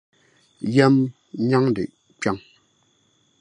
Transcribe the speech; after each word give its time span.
Yɛm 0.75 0.95
nyandi 1.47 1.83
kpiɔŋ. 2.19 2.37